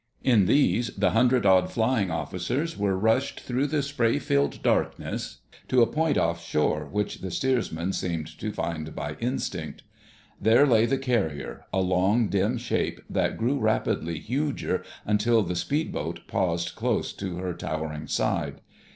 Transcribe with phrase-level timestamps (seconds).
[0.23, 5.83] In these the hundred odd flying officers were rushed through the spray filled darkness to
[5.83, 9.83] a point offshore which the steersmen seemed to find by instinct.
[10.41, 16.21] There lay the carrier, a long, dim shape that grew rapidly huger until the speedboat
[16.25, 18.59] paused close to her towering side.